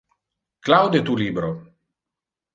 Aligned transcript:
Claude 0.67 1.03
tu 1.11 1.15
libro. 1.21 1.53